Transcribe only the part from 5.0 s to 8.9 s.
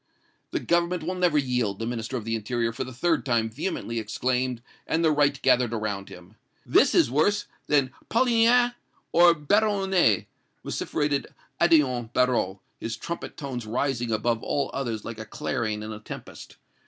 the right gathered around him. 'This is worse than Polignac